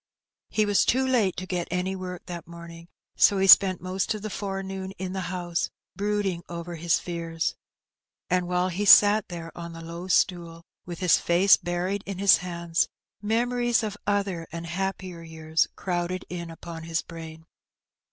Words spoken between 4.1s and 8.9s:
of the forenoon in the house, brooding over his fears. And while he